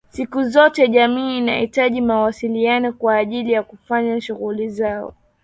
Siku 0.09 0.43
zote 0.43 0.87
jamii 0.87 1.37
inahitaji 1.37 2.01
mawasiliano 2.01 2.93
kwa 2.93 3.15
ajili 3.17 3.51
ya 3.51 3.63
kufanya 3.63 4.21
shughuli 4.21 4.69
zao 4.69 5.13